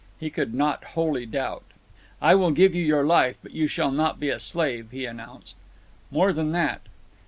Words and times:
He 0.19 0.31
could 0.31 0.55
not 0.55 0.83
wholly 0.95 1.27
doubt. 1.27 1.61
"I 2.23 2.33
will 2.33 2.49
give 2.49 2.73
you 2.73 2.83
your 2.83 3.05
life; 3.05 3.35
but 3.43 3.51
you 3.51 3.67
shall 3.67 3.91
not 3.91 4.19
be 4.19 4.31
a 4.31 4.39
slave," 4.39 4.89
he 4.89 5.05
announced. 5.05 5.55
"More 6.09 6.33
than 6.33 6.53
that." 6.53 6.81